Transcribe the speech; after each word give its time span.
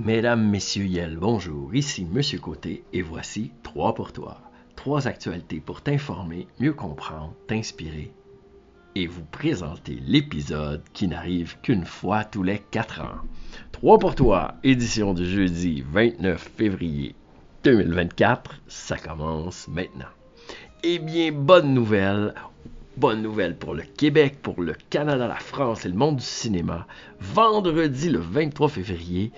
Mesdames, 0.00 0.48
Messieurs, 0.48 0.86
Yel, 0.86 1.16
bonjour, 1.16 1.74
ici 1.74 2.04
Monsieur 2.04 2.38
Côté 2.38 2.84
et 2.92 3.02
voici 3.02 3.50
trois 3.64 3.96
pour 3.96 4.12
toi. 4.12 4.40
Trois 4.76 5.08
actualités 5.08 5.58
pour 5.58 5.80
t'informer, 5.80 6.46
mieux 6.60 6.72
comprendre, 6.72 7.34
t'inspirer 7.48 8.12
et 8.94 9.08
vous 9.08 9.24
présenter 9.24 9.98
l'épisode 10.06 10.84
qui 10.92 11.08
n'arrive 11.08 11.56
qu'une 11.62 11.84
fois 11.84 12.22
tous 12.22 12.44
les 12.44 12.60
quatre 12.70 13.00
ans. 13.00 13.18
Trois 13.72 13.98
pour 13.98 14.14
toi, 14.14 14.54
édition 14.62 15.14
du 15.14 15.28
jeudi 15.28 15.82
29 15.90 16.48
février 16.56 17.16
2024, 17.64 18.54
ça 18.68 18.96
commence 18.98 19.66
maintenant. 19.66 20.12
Eh 20.84 21.00
bien, 21.00 21.32
bonne 21.32 21.74
nouvelle, 21.74 22.34
bonne 22.96 23.22
nouvelle 23.22 23.56
pour 23.56 23.74
le 23.74 23.82
Québec, 23.82 24.38
pour 24.42 24.62
le 24.62 24.74
Canada, 24.90 25.26
la 25.26 25.40
France 25.40 25.84
et 25.84 25.88
le 25.88 25.96
monde 25.96 26.16
du 26.16 26.24
cinéma. 26.24 26.86
Vendredi 27.18 28.10
le 28.10 28.20
23 28.20 28.68
février, 28.68 29.32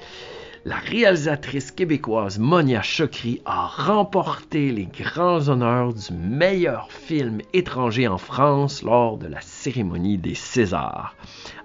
la 0.65 0.77
réalisatrice 0.77 1.71
québécoise 1.71 2.39
Monia 2.39 2.83
Chokri 2.83 3.41
a 3.47 3.67
remporté 3.67 4.71
les 4.73 4.87
grands 4.87 5.49
honneurs 5.49 5.95
du 5.95 6.13
meilleur 6.13 6.93
film 6.93 7.41
étranger 7.55 8.07
en 8.07 8.19
France 8.19 8.83
lors 8.83 9.17
de 9.17 9.27
la 9.27 9.41
cérémonie 9.41 10.19
des 10.19 10.35
Césars. 10.35 11.17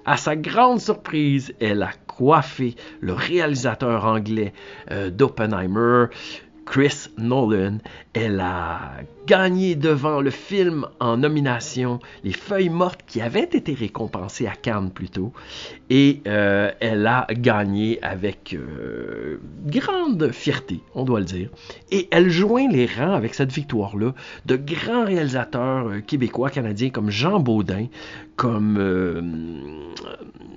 À 0.06 0.18
sa 0.18 0.36
grande 0.36 0.80
surprise, 0.80 1.54
elle 1.60 1.84
a 1.84 1.92
coiffé 2.08 2.76
le 3.02 3.14
réalisateur 3.14 4.06
anglais 4.06 4.54
euh, 4.92 5.10
d'Oppenheimer, 5.10 6.06
Chris 6.66 7.08
Nolan. 7.18 7.80
Elle 8.14 8.40
a 8.40 8.94
gagné 9.26 9.76
devant 9.76 10.22
le 10.22 10.30
film 10.30 10.88
en 11.00 11.18
nomination 11.18 12.00
Les 12.24 12.32
Feuilles 12.34 12.70
Mortes 12.70 13.02
qui 13.08 13.22
avaient 13.22 13.44
été 13.44 13.74
récompensées 13.74 14.48
à 14.48 14.56
Cannes 14.56 14.92
plus 14.92 15.10
tôt. 15.10 15.34
Et 15.90 16.22
euh, 16.28 16.72
elle 16.80 17.06
a 17.08 17.28
gagné 17.32 18.00
avec 18.04 18.56
euh, 18.56 19.40
grande 19.66 20.32
fierté, 20.32 20.82
on 20.94 21.04
doit 21.04 21.20
le 21.20 21.26
dire. 21.26 21.50
Et 21.92 22.08
elle 22.12 22.30
joint 22.30 22.68
les 22.70 22.86
rangs 22.86 23.14
avec 23.14 23.34
cette 23.34 23.52
victoire-là 23.52 24.14
de 24.46 24.56
grands 24.56 25.06
réalisateurs 25.06 25.88
euh, 25.88 26.00
québécois, 26.02 26.50
canadiens 26.50 26.90
comme 26.90 27.10
Jean 27.10 27.40
Baudin, 27.40 27.88
comme 28.36 28.76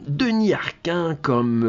Denis 0.09 0.53
Arcan, 0.53 1.17
comme 1.23 1.61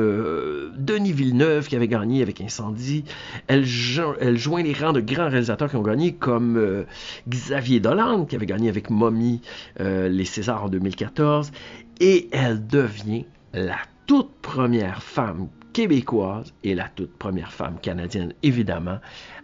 Denis 0.75 1.11
Villeneuve 1.11 1.67
qui 1.67 1.75
avait 1.75 1.88
gagné 1.88 2.23
avec 2.23 2.41
Incendie. 2.41 3.03
Elle, 3.45 3.66
joint 3.66 4.63
les 4.63 4.73
rangs 4.73 4.94
de 4.94 5.02
grands 5.02 5.30
réalisateurs 5.30 5.69
qui 5.69 5.75
ont 5.75 5.84
gagné 5.84 6.13
comme 6.13 6.86
Xavier 7.28 7.80
Dolan, 7.80 8.26
qui 8.26 8.36
avait 8.36 8.45
gagné 8.45 8.70
avec 8.70 8.90
Mommy 8.90 9.42
euh, 9.80 10.08
les 10.09 10.26
Césars 10.26 10.66
en 10.66 10.70
2014, 10.70 11.52
et 12.00 12.30
elle 12.31 12.66
devient 12.66 13.26
la 13.54 13.78
toute 14.06 14.31
première 14.42 15.04
femme 15.04 15.50
québécoise 15.73 16.54
et 16.64 16.76
la 16.76 16.88
toute 16.90 17.16
première 17.18 17.52
femme 17.52 17.80
canadienne, 17.80 18.34
évidemment, 18.44 19.00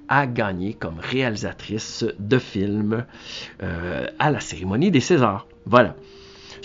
à 0.07 0.27
gagner 0.27 0.73
comme 0.73 0.99
réalisatrice 0.99 2.05
de 2.19 2.37
films 2.37 3.05
euh, 3.63 4.07
à 4.19 4.31
la 4.31 4.39
cérémonie 4.39 4.91
des 4.91 4.99
Césars. 4.99 5.47
Voilà. 5.65 5.95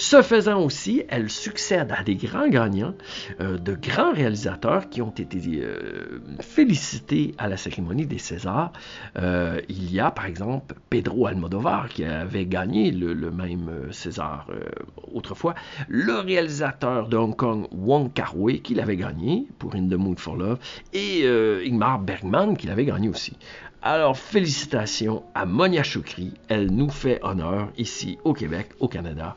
Ce 0.01 0.23
faisant 0.23 0.63
aussi, 0.63 1.03
elle 1.11 1.29
succède 1.29 1.93
à 1.95 2.03
des 2.03 2.15
grands 2.15 2.49
gagnants, 2.49 2.95
euh, 3.39 3.59
de 3.59 3.75
grands 3.75 4.15
réalisateurs 4.15 4.89
qui 4.89 5.03
ont 5.03 5.11
été 5.11 5.39
euh, 5.61 6.23
félicités 6.41 7.35
à 7.37 7.49
la 7.49 7.59
cérémonie 7.59 8.07
des 8.07 8.17
Césars. 8.17 8.73
Euh, 9.19 9.61
il 9.69 9.93
y 9.93 10.01
a 10.01 10.11
par 10.11 10.25
exemple 10.25 10.75
Pedro 10.89 11.27
Almodovar 11.27 11.91
qui 11.91 12.07
avait 12.07 12.47
gagné 12.47 12.93
le, 12.93 13.31
même 13.31 13.93
César 13.93 14.47
autrefois, 15.13 15.55
le 15.87 16.15
réalisateur 16.15 17.07
de 17.11 17.19
Hong 17.19 17.37
Kong 17.37 17.67
Wong 17.71 18.11
Kar-wai 18.11 18.61
qui 18.61 18.75
l'avait 18.75 18.97
gagné 18.97 19.49
pour 19.59 19.75
In 19.75 19.87
the 19.87 19.99
Mood 19.99 20.19
for 20.19 20.35
Love 20.35 20.61
et 20.95 21.29
Ingmar 21.29 21.99
Bergman 21.99 22.57
qui 22.57 22.69
l'avait 22.69 22.87
gagné 22.87 23.11
aussi. 23.11 23.37
Alors, 23.83 24.19
félicitations 24.19 25.23
à 25.35 25.47
Monia 25.47 25.83
Choukri. 25.83 26.35
Elle 26.49 26.71
nous 26.71 26.91
fait 26.91 27.19
honneur 27.23 27.71
ici 27.79 28.19
au 28.25 28.35
Québec, 28.35 28.69
au 28.79 28.89
Canada. 28.89 29.37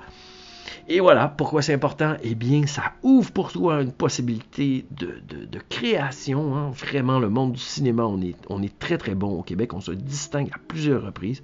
Et 0.90 1.00
voilà, 1.00 1.30
pourquoi 1.30 1.62
c'est 1.62 1.74
important? 1.74 2.16
Eh 2.24 2.36
bien, 2.36 2.66
ça 2.68 2.94
ouvre 3.04 3.32
pour 3.32 3.52
toi 3.52 3.82
une 3.82 3.94
possibilité 3.94 4.86
de, 4.92 5.60
création. 5.70 6.56
Hein. 6.56 6.72
Vraiment, 6.72 7.20
le 7.20 7.30
monde 7.30 7.54
du 7.54 7.60
cinéma, 7.60 8.04
on 8.04 8.22
est, 8.62 8.80
très 8.80 8.98
très 8.98 9.16
bon 9.16 9.40
au 9.40 9.44
Québec. 9.44 9.74
On 9.74 9.82
se 9.82 9.92
distingue 9.92 10.50
à 10.54 10.58
plusieurs 10.68 11.04
reprises. 11.04 11.42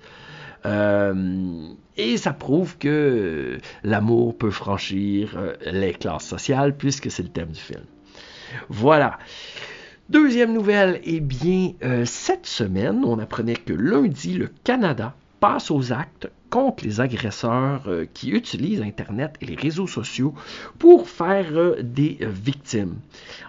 Euh, 0.66 1.70
et 1.96 2.18
ça 2.18 2.34
prouve 2.34 2.78
que 2.78 3.58
l'amour 3.84 4.38
peut 4.38 4.52
franchir 4.52 5.36
euh, 5.38 5.54
les 5.66 5.94
classes 5.94 6.26
sociales, 6.26 6.76
puisque 6.76 7.10
c'est 7.10 7.24
le 7.24 7.30
thème 7.30 7.52
du 7.52 7.60
film. 7.60 7.84
Voilà. 8.68 9.20
Deuxième 10.10 10.54
nouvelle, 10.54 11.00
eh 11.04 11.22
bien, 11.22 11.74
euh, 11.84 12.04
cette 12.04 12.46
semaine, 12.46 13.06
on 13.06 13.20
apprenait 13.20 13.56
que 13.56 13.74
lundi, 13.74 14.34
le 14.34 14.50
Canada 14.66 15.16
passe 15.40 15.72
aux 15.72 15.94
actes 15.94 16.30
contre 16.50 16.84
les 16.84 17.00
agresseurs 17.00 17.84
euh, 17.88 18.06
qui 18.14 18.32
utilisent 18.32 18.82
Internet 18.82 19.36
et 19.42 19.46
les 19.46 19.56
réseaux 19.56 19.88
sociaux 19.88 20.34
pour 20.78 21.08
faire 21.08 21.48
euh, 21.52 21.82
des 21.82 22.18
euh, 22.22 22.30
victimes. 22.30 22.96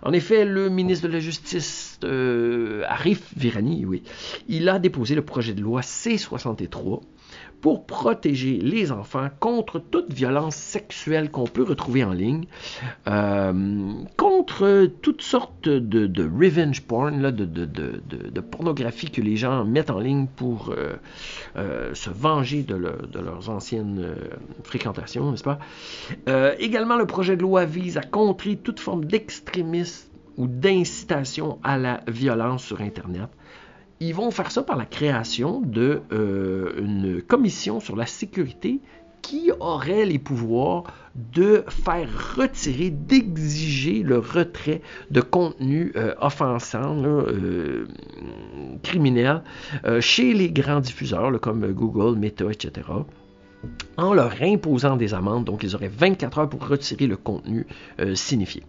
En 0.03 0.13
effet, 0.13 0.45
le 0.45 0.69
ministre 0.69 1.09
de 1.09 1.13
la 1.13 1.21
Justice, 1.21 1.99
Arif 2.03 3.33
Virani, 3.37 3.85
oui, 3.85 4.03
il 4.49 4.69
a 4.69 4.79
déposé 4.79 5.15
le 5.15 5.23
projet 5.23 5.53
de 5.53 5.61
loi 5.61 5.83
C-63 5.83 7.01
pour 7.61 7.85
protéger 7.85 8.57
les 8.57 8.91
enfants 8.91 9.29
contre 9.39 9.79
toute 9.79 10.13
violence 10.13 10.57
sexuelle 10.57 11.31
qu'on 11.31 11.45
peut 11.45 11.63
retrouver 11.63 12.03
en 12.05 12.13
ligne, 12.13 12.47
contre 14.17 14.91
toutes 15.03 15.21
sortes 15.21 15.69
de, 15.69 16.23
revenge 16.25 16.81
porn, 16.81 17.21
là, 17.21 17.31
de, 17.31 18.41
pornographie 18.41 19.11
que 19.11 19.21
les 19.21 19.37
gens 19.37 19.67
mettent 19.67 19.91
en 19.91 20.01
ligne 20.01 20.27
pour 20.35 20.75
se 21.55 22.11
venger 22.11 22.63
de, 22.63 22.75
leurs 23.15 23.51
anciennes 23.51 24.15
fréquentations, 24.65 25.31
n'est-ce 25.31 25.45
pas? 25.45 25.59
également, 26.59 26.97
le 26.97 27.07
projet 27.07 27.37
de 27.37 27.43
loi 27.43 27.65
vise 27.65 27.97
à 27.97 28.03
contrer 28.03 28.57
toute 28.57 28.81
forme 28.81 29.05
d'extrémisme 29.05 30.09
ou 30.37 30.47
d'incitation 30.47 31.59
à 31.63 31.77
la 31.77 32.01
violence 32.09 32.65
sur 32.65 32.81
Internet 32.81 33.29
ils 34.01 34.15
vont 34.15 34.31
faire 34.31 34.51
ça 34.51 34.63
par 34.63 34.77
la 34.77 34.87
création 34.87 35.61
d'une 35.61 36.01
euh, 36.13 37.23
commission 37.29 37.81
sur 37.81 37.97
la 37.97 38.07
sécurité 38.07 38.81
qui 39.23 39.51
aurait 39.61 40.05
les 40.05 40.19
pouvoirs 40.19 40.85
de 41.15 41.65
faire 41.69 42.09
retirer, 42.37 42.91
d'exiger 42.91 44.03
le 44.03 44.19
retrait 44.19 44.81
de 45.11 45.21
contenu 45.21 45.93
euh, 45.97 46.15
offensant, 46.21 47.03
euh, 47.05 47.87
criminel, 48.83 49.43
chez 50.01 50.33
les 50.33 50.51
grands 50.51 50.81
diffuseurs 50.81 51.41
comme 51.41 51.73
Google, 51.73 52.19
Meta, 52.19 52.47
etc 52.51 52.89
en 53.99 54.15
leur 54.15 54.33
imposant 54.41 54.97
des 54.97 55.13
amendes. 55.13 55.45
Donc, 55.45 55.63
ils 55.63 55.77
auraient 55.77 55.91
24 55.95 56.39
heures 56.39 56.49
pour 56.49 56.67
retirer 56.67 57.07
le 57.07 57.19
contenu 57.19 57.67
signifié. 58.15 58.63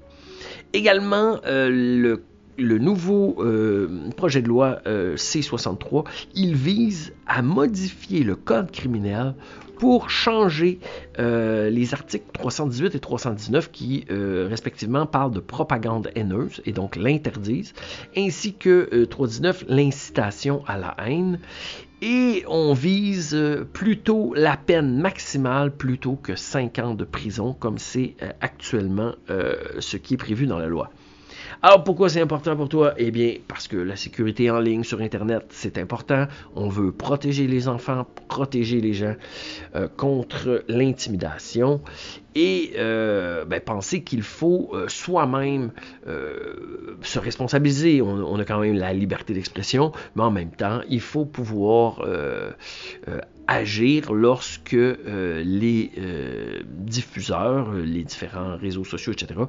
Également, 0.74 1.40
le 1.46 2.26
le 2.62 2.78
nouveau 2.78 3.36
euh, 3.40 4.10
projet 4.16 4.42
de 4.42 4.48
loi 4.48 4.80
euh, 4.88 5.16
C63, 5.16 6.06
il 6.36 6.56
vise 6.56 7.14
à 7.28 7.42
modifier 7.42 8.24
le 8.24 8.36
code 8.36 8.72
criminel 8.72 9.34
pour 9.78 10.12
changer 10.12 10.80
euh, 11.18 11.72
les 11.72 11.94
articles 11.94 12.26
318 12.34 12.94
et 12.96 13.00
319 13.00 13.72
qui 13.72 14.06
respectivement 14.10 15.08
parlent 15.08 15.32
de 15.32 15.40
propagande 15.40 16.12
haineuse 16.16 16.62
et 16.66 16.72
donc 16.72 16.96
l'interdisent, 16.96 17.74
ainsi 18.16 18.54
que 18.54 19.06
319 19.06 19.66
l'incitation 19.68 20.64
à 20.68 20.78
la 20.78 20.96
haine. 21.06 21.40
Et 22.04 22.44
on 22.48 22.74
vise 22.74 23.38
plutôt 23.74 24.34
la 24.36 24.58
peine 24.58 25.00
maximale 25.00 25.72
plutôt 25.72 26.16
que 26.16 26.36
5 26.36 26.80
ans 26.80 26.94
de 26.94 27.06
prison 27.06 27.54
comme 27.54 27.78
c'est 27.78 28.16
actuellement 28.40 29.14
ce 29.28 29.98
qui 29.98 30.16
est 30.16 30.18
prévu 30.18 30.46
dans 30.46 30.60
la 30.60 30.68
loi. 30.68 30.92
Alors 31.62 31.84
pourquoi 31.84 32.10
c'est 32.10 32.22
important 32.22 32.56
pour 32.56 32.70
toi? 32.70 32.94
Eh 32.98 33.12
bien 33.12 33.36
parce 33.48 33.68
que 33.68 33.78
la 33.78 33.96
sécurité 33.96 34.50
en 34.50 34.60
ligne 34.60 34.84
sur 34.84 35.02
Internet, 35.02 35.46
c'est 35.50 35.78
important. 35.78 36.28
On 36.56 36.70
veut 36.70 36.92
protéger 36.92 37.48
les 37.48 37.68
enfants, 37.68 38.06
protéger 38.28 38.82
les 38.82 38.94
gens 38.94 39.16
euh, 39.76 39.88
contre 39.88 40.64
l'intimidation 40.68 41.82
et 42.34 42.74
euh, 42.78 43.46
ben, 43.46 43.60
penser 43.60 44.04
qu'il 44.04 44.24
faut 44.24 44.72
euh, 44.74 44.88
soi-même 44.88 45.72
se 47.02 47.20
responsabiliser. 47.20 48.02
On, 48.02 48.40
a 48.40 48.46
quand 48.46 48.60
même 48.60 48.76
la 48.76 48.94
liberté 48.94 49.34
d'expression, 49.34 49.92
mais 50.16 50.24
en 50.24 50.32
même 50.32 50.52
temps, 50.52 50.82
il 50.90 51.02
faut 51.02 51.26
pouvoir 51.26 52.06
agir 53.48 54.14
lorsque 54.14 54.76
les 54.76 55.92
diffuseurs, 56.66 57.74
les 57.74 58.04
différents 58.04 58.58
réseaux 58.58 58.84
sociaux, 58.84 59.14
etc., 59.14 59.42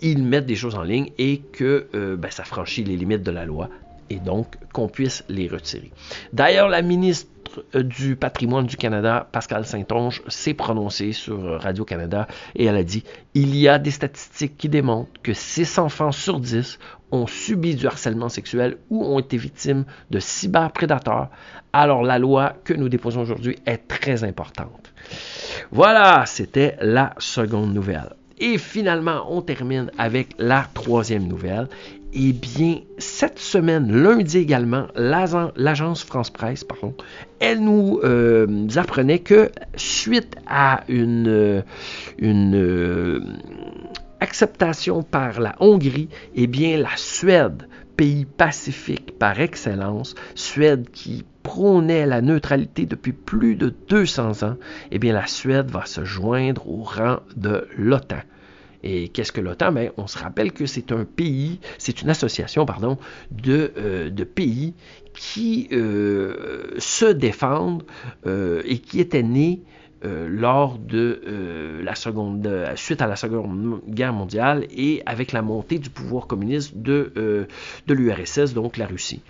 ils 0.00 0.22
mettent 0.22 0.46
des 0.46 0.56
choses 0.56 0.74
en 0.74 0.82
ligne 0.82 1.10
et 1.18 1.38
que 1.40 1.86
euh, 1.94 2.16
ben, 2.16 2.30
ça 2.30 2.44
franchit 2.44 2.84
les 2.84 2.96
limites 2.96 3.22
de 3.22 3.30
la 3.30 3.44
loi 3.44 3.68
et 4.10 4.16
donc 4.16 4.56
qu'on 4.72 4.88
puisse 4.88 5.24
les 5.28 5.48
retirer. 5.48 5.90
D'ailleurs, 6.32 6.68
la 6.68 6.82
ministre 6.82 7.28
du 7.74 8.16
patrimoine 8.16 8.66
du 8.66 8.76
Canada, 8.76 9.28
Pascal 9.30 9.64
Saint-Onge, 9.64 10.22
s'est 10.28 10.54
prononcée 10.54 11.12
sur 11.12 11.60
Radio-Canada 11.60 12.26
et 12.54 12.64
elle 12.64 12.76
a 12.76 12.82
dit 12.82 13.04
il 13.34 13.56
y 13.56 13.68
a 13.68 13.78
des 13.78 13.90
statistiques 13.90 14.56
qui 14.56 14.68
démontrent 14.68 15.10
que 15.22 15.32
6 15.32 15.78
enfants 15.78 16.12
sur 16.12 16.40
10 16.40 16.78
ont 17.12 17.26
subi 17.26 17.76
du 17.76 17.86
harcèlement 17.86 18.28
sexuel 18.28 18.78
ou 18.90 19.04
ont 19.04 19.20
été 19.20 19.36
victimes 19.36 19.84
de 20.10 20.18
cyberprédateurs. 20.18 21.28
Alors 21.72 22.02
la 22.02 22.18
loi 22.18 22.54
que 22.64 22.74
nous 22.74 22.88
déposons 22.88 23.20
aujourd'hui 23.20 23.56
est 23.66 23.88
très 23.88 24.24
importante. 24.24 24.92
Voilà, 25.70 26.24
c'était 26.26 26.76
la 26.80 27.14
seconde 27.18 27.72
nouvelle. 27.72 28.14
Et 28.38 28.58
finalement, 28.58 29.26
on 29.30 29.42
termine 29.42 29.90
avec 29.98 30.28
la 30.38 30.66
troisième 30.74 31.26
nouvelle. 31.26 31.68
Eh 32.12 32.32
bien, 32.32 32.78
cette 32.98 33.40
semaine, 33.40 33.90
lundi 33.90 34.38
également, 34.38 34.86
l'agence 34.94 36.04
France 36.04 36.30
Presse, 36.30 36.62
pardon, 36.62 36.94
elle 37.40 37.60
nous 37.60 38.00
euh, 38.04 38.68
apprenait 38.76 39.18
que 39.18 39.50
suite 39.74 40.36
à 40.46 40.84
une, 40.88 41.26
euh, 41.26 41.62
euh, 42.22 43.20
acceptation 44.20 45.02
par 45.02 45.40
la 45.40 45.56
Hongrie, 45.58 46.08
eh 46.36 46.46
bien, 46.46 46.78
la 46.78 46.96
Suède, 46.96 47.66
pays 47.96 48.26
pacifique 48.26 49.18
par 49.18 49.40
excellence, 49.40 50.14
Suède 50.36 50.88
qui 50.92 51.24
prônait 51.44 52.06
la 52.06 52.22
neutralité 52.22 52.86
depuis 52.86 53.12
plus 53.12 53.54
de 53.54 53.72
200 53.88 54.42
ans, 54.42 54.56
eh 54.90 54.98
bien, 54.98 55.12
la 55.12 55.28
Suède 55.28 55.70
va 55.70 55.84
se 55.84 56.04
joindre 56.04 56.66
au 56.68 56.82
rang 56.82 57.20
de 57.36 57.68
l'OTAN. 57.76 58.22
Et 58.82 59.08
qu'est-ce 59.08 59.30
que 59.30 59.42
l'OTAN? 59.42 59.70
Ben, 59.72 59.90
On 59.98 60.06
se 60.06 60.18
rappelle 60.18 60.52
que 60.52 60.66
c'est 60.66 60.90
un 60.90 61.04
pays, 61.04 61.60
c'est 61.78 62.02
une 62.02 62.10
association 62.10 62.66
pardon, 62.66 62.98
de, 63.30 63.72
euh, 63.76 64.10
pays 64.24 64.74
qui 65.12 65.68
euh, 65.72 66.74
se 66.78 67.06
défendent 67.06 67.84
euh, 68.26 68.62
et 68.64 68.78
qui 68.78 68.98
étaient 68.98 69.22
nés 69.22 69.62
lors 70.02 70.76
de 70.76 71.80
la 71.82 71.94
suite 72.76 73.00
à 73.00 73.06
la 73.06 73.16
Seconde 73.16 73.80
Guerre 73.88 74.12
mondiale 74.12 74.66
et 74.70 75.02
avec 75.06 75.32
la 75.32 75.40
montée 75.40 75.78
du 75.78 75.88
pouvoir 75.88 76.26
communiste 76.26 76.76
de, 76.76 77.46
de 77.86 77.94
l'URSS, 77.94 78.52
donc 78.52 78.76
la 78.76 78.86
Russie. 78.86 79.22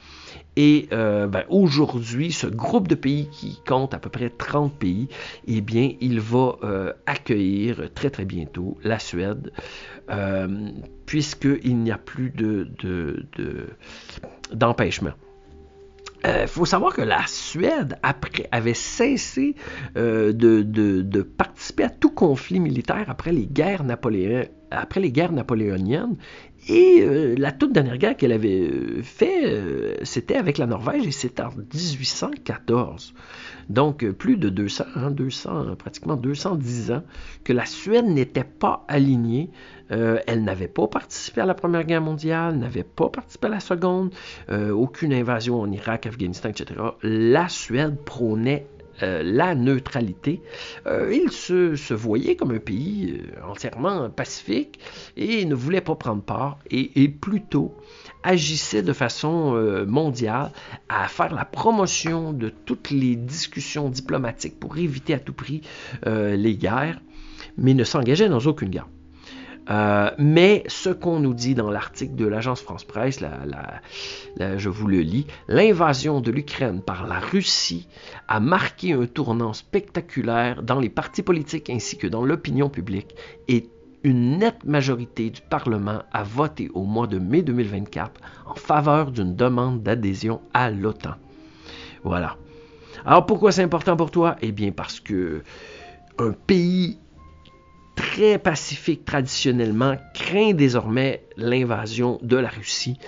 Et 0.56 0.88
euh, 0.92 1.26
ben, 1.26 1.44
aujourd'hui, 1.48 2.30
ce 2.32 2.46
groupe 2.46 2.86
de 2.88 2.94
pays 2.94 3.28
qui 3.30 3.60
compte 3.66 3.92
à 3.94 3.98
peu 3.98 4.08
près 4.10 4.30
30 4.30 4.72
pays, 4.78 5.08
eh 5.46 5.60
bien, 5.60 5.92
il 6.00 6.20
va 6.20 6.56
euh, 6.62 6.92
accueillir 7.06 7.90
très 7.94 8.10
très 8.10 8.24
bientôt 8.24 8.78
la 8.84 8.98
Suède, 8.98 9.52
euh, 10.10 10.70
puisqu'il 11.06 11.78
n'y 11.78 11.90
a 11.90 11.98
plus 11.98 12.32
d'empêchement. 14.52 15.10
De, 15.10 15.14
il 16.42 16.48
faut 16.48 16.64
savoir 16.64 16.94
que 16.94 17.02
la 17.02 17.26
Suède 17.26 17.98
avait 18.50 18.72
cessé 18.72 19.56
de, 19.94 21.22
participer 21.22 21.84
à 21.84 21.90
tout 21.90 22.12
conflit 22.12 22.60
militaire 22.60 23.04
après 23.08 23.30
les 23.32 23.44
guerres, 23.44 23.84
après 24.80 25.00
les 25.00 25.12
guerres 25.12 25.32
napoléoniennes 25.32 26.16
et 26.68 27.02
euh, 27.02 27.34
la 27.36 27.52
toute 27.52 27.72
dernière 27.72 27.98
guerre 27.98 28.16
qu'elle 28.16 28.32
avait 28.32 28.62
euh, 28.62 29.02
fait, 29.02 29.44
euh, 29.44 29.96
c'était 30.02 30.36
avec 30.36 30.56
la 30.56 30.66
Norvège 30.66 31.06
et 31.06 31.10
c'était 31.10 31.42
en 31.42 31.50
1814. 31.50 33.12
Donc 33.68 34.08
plus 34.12 34.36
de 34.36 34.48
200, 34.48 34.84
200, 35.10 35.50
hein, 35.50 35.76
pratiquement 35.76 36.16
210 36.16 36.92
ans 36.92 37.02
que 37.44 37.52
la 37.52 37.66
Suède 37.66 38.06
n'était 38.06 38.44
pas 38.44 38.84
alignée. 38.88 39.50
elle 39.88 40.44
n'avait 40.44 40.68
pas 40.68 40.86
participé 40.86 41.42
à 41.42 41.46
la 41.46 41.54
Première 41.54 41.84
Guerre 41.84 42.00
mondiale, 42.00 42.56
n'avait 42.56 42.82
pas 42.82 43.08
participé 43.08 43.46
à 43.46 43.50
la 43.50 43.60
Seconde, 43.60 44.12
aucune 44.50 45.12
invasion 45.12 45.60
en 45.60 45.70
Irak, 45.70 46.06
Afghanistan, 46.06 46.50
etc. 46.50 46.80
La 47.02 47.48
Suède 47.48 47.96
prônait 48.04 48.66
euh, 49.02 49.22
la 49.24 49.54
neutralité, 49.54 50.40
euh, 50.86 51.12
il 51.12 51.30
se, 51.30 51.94
voyait 51.94 52.36
comme 52.36 52.52
un 52.52 52.58
pays 52.58 53.20
euh, 53.20 53.50
entièrement 53.50 54.10
pacifique 54.10 54.78
et 55.16 55.44
ne 55.44 55.54
voulait 55.54 55.80
pas 55.80 55.94
prendre 55.94 56.22
part 56.22 56.58
et, 56.70 57.08
plutôt 57.08 57.74
agissait 58.22 58.82
de 58.82 58.92
façon 58.92 59.52
mondiale 59.86 60.50
à 60.88 61.06
faire 61.08 61.34
la 61.34 61.44
promotion 61.44 62.32
de 62.32 62.48
toutes 62.48 62.90
les 62.90 63.16
discussions 63.16 63.90
diplomatiques 63.90 64.58
pour 64.58 64.78
éviter 64.78 65.14
à 65.14 65.18
tout 65.18 65.34
prix 65.34 65.60
les 66.06 66.56
guerres, 66.56 67.00
mais 67.58 67.74
ne 67.74 67.84
s'engageait 67.84 68.28
dans 68.28 68.40
aucune 68.40 68.70
guerre. 68.70 68.88
Euh, 69.70 70.10
mais 70.18 70.62
ce 70.66 70.90
qu'on 70.90 71.20
nous 71.20 71.34
dit 71.34 71.54
dans 71.54 71.70
l'article 71.70 72.14
de 72.14 72.26
l'agence 72.26 72.60
France-Presse, 72.60 73.20
je 74.38 74.68
vous 74.68 74.86
le 74.86 75.00
lis, 75.00 75.26
l'invasion 75.48 76.20
de 76.20 76.30
l'Ukraine 76.30 76.82
par 76.82 77.06
la 77.06 77.18
Russie 77.18 77.88
a 78.28 78.40
marqué 78.40 78.92
un 78.92 79.06
tournant 79.06 79.52
spectaculaire 79.52 80.62
dans 80.62 80.80
les 80.80 80.90
partis 80.90 81.22
politiques 81.22 81.70
ainsi 81.70 81.96
que 81.96 82.06
dans 82.06 82.24
l'opinion 82.24 82.68
publique 82.68 83.14
et 83.48 83.68
une 84.02 84.38
nette 84.38 84.64
majorité 84.64 85.30
du 85.30 85.40
Parlement 85.40 86.02
a 86.12 86.22
voté 86.22 86.70
au 86.74 86.84
mois 86.84 87.06
de 87.06 87.18
mai 87.18 87.40
2024 87.40 88.20
en 88.46 88.54
faveur 88.54 89.10
d'une 89.10 89.34
demande 89.34 89.82
d'adhésion 89.82 90.42
à 90.52 90.70
l'OTAN. 90.70 91.14
Voilà. 92.02 92.36
Alors 93.06 93.24
pourquoi 93.24 93.50
c'est 93.50 93.62
important 93.62 93.96
pour 93.96 94.10
toi? 94.10 94.36
Eh 94.42 94.52
bien 94.52 94.72
parce 94.72 95.00
que 95.00 95.42
un 96.18 96.32
pays 96.32 96.98
très 97.94 98.38
pacifique 98.38 99.04
traditionnellement, 99.04 99.96
craint 100.14 100.52
désormais 100.52 101.24
l'invasion 101.36 102.18
de 102.22 102.36
la 102.36 102.48
Russie 102.48 102.98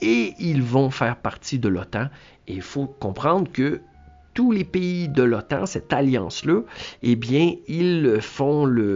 et 0.00 0.34
ils 0.38 0.62
vont 0.62 0.90
faire 0.90 1.16
partie 1.16 1.58
de 1.58 1.68
l'OTAN. 1.68 2.08
Et 2.46 2.54
il 2.54 2.62
faut 2.62 2.86
comprendre 2.86 3.50
que 3.50 3.80
tous 4.34 4.52
les 4.52 4.64
pays 4.64 5.08
de 5.08 5.22
l'OTAN, 5.22 5.66
cette 5.66 5.92
alliance-là, 5.92 6.60
eh 7.02 7.16
bien, 7.16 7.54
ils 7.68 8.20
font, 8.20 8.66
la 8.66 8.92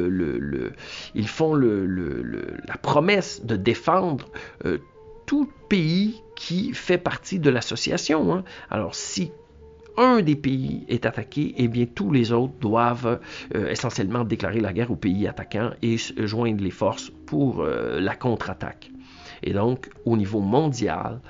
promesse 2.83 3.45
de 3.45 3.57
défendre 3.57 4.29
euh, 4.67 4.79
tout 5.27 5.51
pays 5.69 6.23
qui 6.37 6.75
fait 6.75 6.99
partie 6.99 7.39
de 7.39 7.49
l'association. 7.49 8.35
Hein. 8.35 8.45
Alors, 8.71 8.95
si 8.95 9.33
un 10.01 10.23
des 10.23 10.35
pays 10.35 10.85
est 10.89 11.05
attaqué, 11.05 11.55
eh 11.59 11.69
bien 11.69 11.87
tous 11.87 12.11
les 12.11 12.33
autres 12.33 12.55
doivent 12.61 13.21
euh, 13.55 13.69
essentiellement 13.69 14.25
déclarer 14.25 14.61
la 14.61 14.73
guerre 14.73 14.91
au 14.91 14.97
pays 14.97 15.29
attaquant 15.29 15.71
et 15.83 15.97
joindre 15.99 16.65
les 16.65 16.71
forces 16.71 17.13
pour 17.27 17.61
euh, 17.61 18.01
la 18.01 18.17
contre-attaque. 18.17 18.91
Et 19.43 19.53
donc, 19.53 19.91
au 20.05 20.17
niveau 20.17 20.41
mondial, 20.41 21.21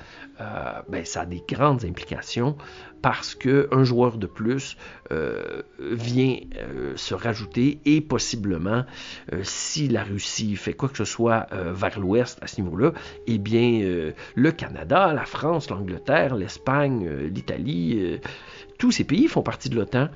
euh, 0.40 0.80
ben, 0.88 1.04
ça 1.04 1.22
a 1.22 1.26
des 1.26 1.42
grandes 1.46 1.84
implications 1.84 2.56
parce 3.02 3.34
qu'un 3.34 3.84
joueur 3.84 4.16
de 4.16 4.26
plus 4.26 4.76
euh, 5.12 5.62
vient 5.78 6.36
euh, 6.56 6.96
se 6.96 7.14
rajouter 7.14 7.80
et 7.84 8.00
possiblement, 8.00 8.84
si 9.42 9.88
la 9.88 10.02
Russie 10.02 10.56
fait 10.56 10.72
quoi 10.72 10.88
que 10.88 10.96
ce 10.96 11.04
soit 11.04 11.46
vers 11.50 11.98
l'ouest 11.98 12.38
à 12.42 12.46
ce 12.46 12.60
niveau-là, 12.60 12.92
eh 13.26 13.38
bien, 13.38 14.12
le 14.34 14.52
Canada, 14.52 15.12
la 15.12 15.24
France, 15.24 15.70
l'Angleterre, 15.70 16.36
l'Espagne, 16.36 17.08
l'Italie, 17.32 18.20
tous 18.78 18.90
ces 18.90 19.04
pays 19.04 19.28
font 19.28 19.42
partie 19.42 19.70
de 19.70 19.76
l'OTAN, 19.76 20.08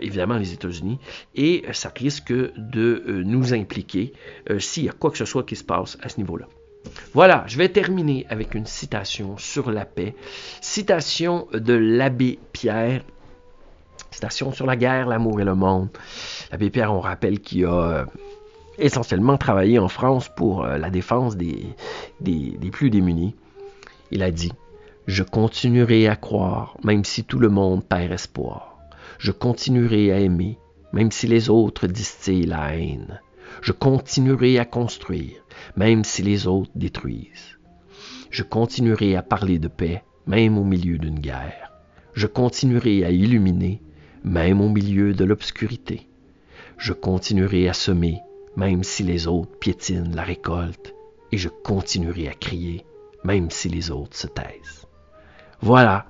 évidemment 0.00 0.36
les 0.36 0.52
États-Unis, 0.52 0.98
et 1.34 1.64
ça 1.72 1.92
risque 1.94 2.32
de 2.32 3.22
nous 3.24 3.54
impliquer 3.54 4.12
s'il 4.58 4.84
y 4.84 4.88
a 4.88 4.92
quoi 4.92 5.10
que 5.10 5.18
ce 5.18 5.24
soit 5.24 5.44
qui 5.44 5.56
se 5.56 5.64
passe 5.64 5.98
à 6.02 6.08
ce 6.08 6.18
niveau-là. 6.18 6.46
Voilà, 7.12 7.44
je 7.46 7.58
vais 7.58 7.68
terminer 7.68 8.26
avec 8.28 8.54
une 8.54 8.66
citation 8.66 9.36
sur 9.38 9.70
la 9.70 9.84
paix. 9.84 10.14
Citation 10.60 11.46
de 11.52 11.74
l'abbé 11.74 12.38
Pierre. 12.52 13.02
Citation 14.10 14.52
sur 14.52 14.66
la 14.66 14.76
guerre, 14.76 15.06
l'amour 15.06 15.40
et 15.40 15.44
le 15.44 15.54
monde. 15.54 15.88
L'abbé 16.52 16.70
Pierre, 16.70 16.92
on 16.92 17.00
rappelle 17.00 17.40
qu'il 17.40 17.66
a 17.66 17.72
euh, 17.72 18.04
essentiellement 18.78 19.36
travaillé 19.36 19.78
en 19.78 19.88
France 19.88 20.28
pour 20.36 20.64
euh, 20.64 20.78
la 20.78 20.90
défense 20.90 21.36
des, 21.36 21.66
des, 22.20 22.56
des 22.58 22.70
plus 22.70 22.90
démunis. 22.90 23.34
Il 24.10 24.22
a 24.22 24.30
dit 24.30 24.52
Je 25.06 25.22
continuerai 25.22 26.08
à 26.08 26.16
croire, 26.16 26.76
même 26.84 27.04
si 27.04 27.24
tout 27.24 27.38
le 27.38 27.48
monde 27.48 27.84
perd 27.84 28.12
espoir. 28.12 28.78
Je 29.18 29.32
continuerai 29.32 30.12
à 30.12 30.18
aimer, 30.18 30.58
même 30.92 31.10
si 31.10 31.26
les 31.26 31.50
autres 31.50 31.86
distillent 31.86 32.46
la 32.46 32.76
haine. 32.76 33.20
Je 33.62 33.72
continuerai 33.72 34.58
à 34.58 34.64
construire, 34.64 35.44
même 35.76 36.04
si 36.04 36.22
les 36.22 36.46
autres 36.46 36.70
détruisent. 36.74 37.58
Je 38.30 38.42
continuerai 38.42 39.16
à 39.16 39.22
parler 39.22 39.58
de 39.58 39.68
paix, 39.68 40.02
même 40.26 40.58
au 40.58 40.64
milieu 40.64 40.98
d'une 40.98 41.20
guerre. 41.20 41.72
Je 42.14 42.26
continuerai 42.26 43.04
à 43.04 43.10
illuminer, 43.10 43.82
même 44.24 44.60
au 44.60 44.68
milieu 44.68 45.14
de 45.14 45.24
l'obscurité. 45.24 46.08
Je 46.76 46.92
continuerai 46.92 47.68
à 47.68 47.72
semer, 47.72 48.20
même 48.56 48.82
si 48.82 49.02
les 49.02 49.26
autres 49.26 49.56
piétinent 49.58 50.14
la 50.14 50.22
récolte. 50.22 50.94
Et 51.32 51.38
je 51.38 51.48
continuerai 51.48 52.28
à 52.28 52.34
crier, 52.34 52.84
même 53.24 53.50
si 53.50 53.68
les 53.68 53.90
autres 53.90 54.16
se 54.16 54.26
taisent. 54.26 54.86
Voilà, 55.60 56.06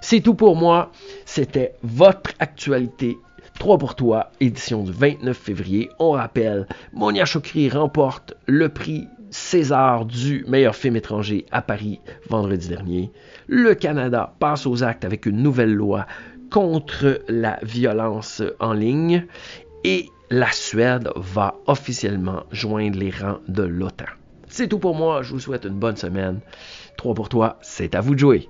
c'est 0.00 0.20
tout 0.20 0.34
pour 0.34 0.56
moi. 0.56 0.92
C'était 1.24 1.74
votre 1.82 2.32
actualité 2.38 3.18
3 3.58 3.78
pour 3.78 3.96
toi, 3.96 4.30
édition 4.40 4.84
du 4.84 4.92
29 4.92 5.36
février. 5.36 5.90
On 5.98 6.12
rappelle, 6.12 6.66
Monia 6.92 7.24
Chokri 7.24 7.68
remporte 7.68 8.34
le 8.46 8.68
prix 8.68 9.08
César 9.30 10.06
du 10.06 10.44
meilleur 10.46 10.76
film 10.76 10.96
étranger 10.96 11.44
à 11.50 11.60
Paris 11.60 12.00
vendredi 12.28 12.68
dernier. 12.68 13.10
Le 13.48 13.74
Canada 13.74 14.34
passe 14.38 14.64
aux 14.64 14.84
actes 14.84 15.04
avec 15.04 15.26
une 15.26 15.42
nouvelle 15.42 15.74
loi 15.74 16.06
contre 16.50 17.20
la 17.28 17.58
violence 17.62 18.42
en 18.60 18.72
ligne 18.72 19.26
et 19.84 20.06
la 20.30 20.50
Suède 20.52 21.10
va 21.16 21.56
officiellement 21.66 22.44
joindre 22.52 22.98
les 22.98 23.10
rangs 23.10 23.40
de 23.48 23.64
l'OTAN. 23.64 24.04
C'est 24.46 24.68
tout 24.68 24.78
pour 24.78 24.94
moi, 24.94 25.22
je 25.22 25.32
vous 25.32 25.40
souhaite 25.40 25.64
une 25.64 25.78
bonne 25.78 25.96
semaine. 25.96 26.40
Trois 26.96 27.14
pour 27.14 27.28
toi, 27.28 27.58
c'est 27.60 27.94
à 27.94 28.00
vous 28.00 28.14
de 28.14 28.20
jouer. 28.20 28.48